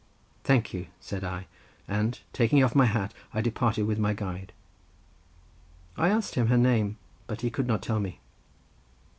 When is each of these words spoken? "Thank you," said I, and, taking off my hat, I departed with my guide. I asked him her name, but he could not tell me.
"Thank 0.43 0.73
you," 0.73 0.87
said 0.99 1.23
I, 1.23 1.45
and, 1.87 2.19
taking 2.33 2.63
off 2.63 2.73
my 2.73 2.87
hat, 2.87 3.13
I 3.35 3.41
departed 3.41 3.83
with 3.83 3.99
my 3.99 4.15
guide. 4.15 4.51
I 5.95 6.09
asked 6.09 6.33
him 6.33 6.47
her 6.47 6.57
name, 6.57 6.97
but 7.27 7.41
he 7.41 7.51
could 7.51 7.67
not 7.67 7.83
tell 7.83 7.99
me. 7.99 8.19